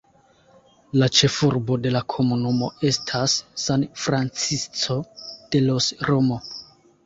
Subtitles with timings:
[1.01, 6.45] La ĉefurbo de la komunumo estas San Francisco de los Romo.